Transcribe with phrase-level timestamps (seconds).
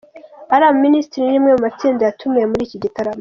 [0.53, 3.09] Alarm Ministries ni rimwe mu matsinda yatumiwe muri iki gitaramo.